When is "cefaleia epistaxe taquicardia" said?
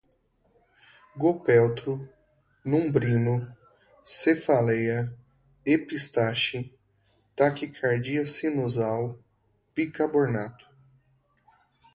4.03-8.25